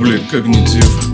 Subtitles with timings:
[0.00, 1.10] блядь, когнитив.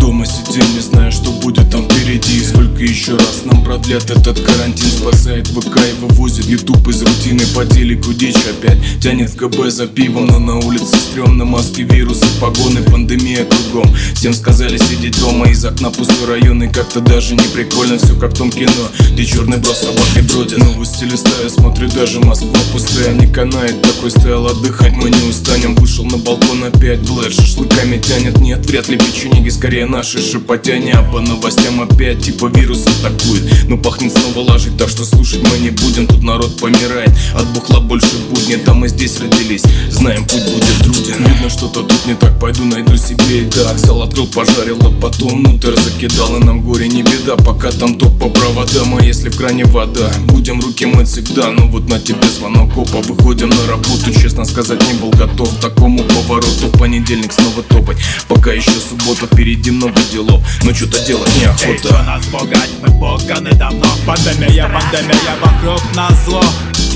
[0.00, 2.44] Дома сидим, не зная, что будет там впереди.
[2.44, 6.00] Сколько еще раз нам продлят этот карантин Спасает ВК и
[6.36, 8.78] вывозит Ютуб из рутины По телеку дичь опять.
[9.00, 13.94] Тянет в КБ за пивом Но на улице стрёмно, маски, вирусы, погоны, пандемия кругом.
[14.14, 16.62] Всем сказали сидеть дома, из окна пустой район.
[16.62, 18.72] И как-то даже не прикольно, все как в том кино.
[19.12, 23.14] Где черный бро собакой бродит Новости листаю, смотрю, даже Москва пустая.
[23.14, 25.74] Не канает, такой стоял отдыхать, мы не устанем.
[25.74, 28.38] Вышел на балкон опять, блэр, шашлыками тянет.
[28.40, 30.92] Нет, вряд ли печенеги, скорее наши шепотяне.
[30.92, 33.68] А по новостям опять типа вирус атакует.
[33.68, 36.06] Но пахнет снова лажей, так что слушать мы не будем.
[36.06, 41.24] Тут народ помирает, от бухла больше будни Там мы здесь родились, знаем путь будет труден.
[41.24, 43.76] Видно что-то тут не так, пойду найду себе и так.
[43.76, 46.36] Взял, открыл, пожарил, а потом внутрь закидал.
[46.36, 48.96] И нам горе не беда, пока там топ по проводам.
[48.96, 51.50] А если в кране вода, будем руки мыть всегда.
[51.50, 54.12] Ну вот на тебе звонок, опа, выходим на работу.
[54.12, 56.66] Честно сказать, не был готов к такому повороту.
[56.72, 61.68] В понедельник снова топать, пока еще суббота Впереди много делов, но что-то делать Эй, чё
[61.68, 63.86] неохота нас пугать, мы пуганы давно.
[64.06, 66.42] Пандемия, пандемия вокруг нас зло.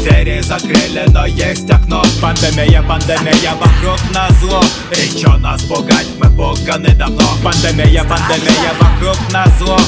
[0.03, 2.03] Двери закрыли, но есть окно.
[2.23, 4.63] Пандемия, пандемия вокруг нас зло.
[4.93, 7.25] И чё нас пугать, мы пуганы давно.
[7.43, 9.79] Пандемия, пандемия вокруг нас зло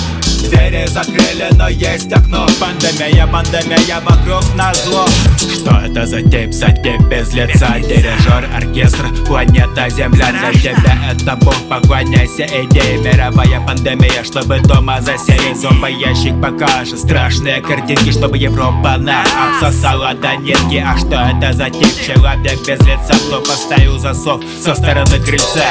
[0.53, 2.47] Двери закрыли, но есть окно.
[2.61, 5.06] Пандемия, пандемия вокруг нас зло.
[5.39, 7.78] Что это за тип, за тип без лица?
[7.78, 10.27] Дирижер, оркестр, планета Земля.
[10.30, 12.45] Для тебя это бог, поклоняйся.
[12.45, 15.58] Идее Мировая пандемия, чтобы дома засеять.
[15.58, 20.84] Зомбоящик покажет страшные картинки Чтобы Европа нас отсосала до нитки.
[20.84, 25.64] А что это за тип, человек без лица Кто поставил засов со стороны крыльца.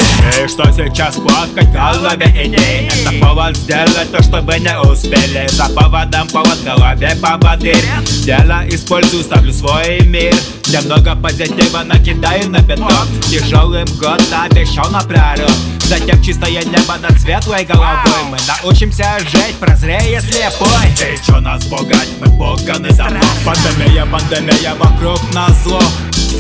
[0.44, 2.26] И что сейчас плакать в голове?
[2.46, 5.48] Идей Это повод сделать то, чтобы не успели.
[5.50, 7.84] За поводом повод в голове поводырь
[8.24, 10.34] Дело использую, ставлю свой мир.
[10.68, 15.52] Немного позитива накидаю на бетон Тяжелым год обещал на прорыв
[15.84, 18.24] Затем чистое небо над светлой головой.
[18.30, 20.68] Мы научимся жить, прозрея слепой.
[20.98, 25.82] Ты чё нас пугать, мы пуганы давно Пандемия, пандемия вокруг нас зло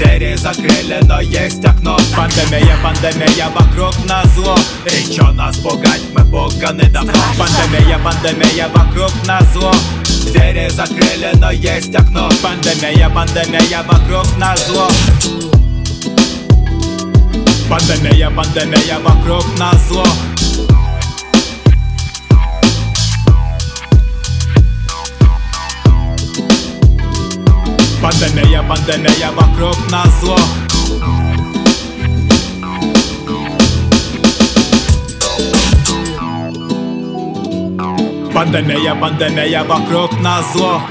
[0.01, 1.95] Двери закрыли, но есть окно.
[2.17, 4.55] Пандемия, пандемия вокруг нас зло.
[4.87, 7.13] И чё нас пугать, мы пуганы давно.
[7.37, 9.71] Пандемия, пандемия вокруг нас зло.
[10.31, 12.31] Двери закрыли, но есть окно.
[12.41, 14.89] Пандемия, пандемия вокруг нас зло.
[17.69, 20.03] Пандемия, пандемия вокруг нас зло
[28.11, 30.37] Пандемія, пандемія, вокруг нас зло
[38.33, 40.81] Пандемія, пандемія, вокруг нас зло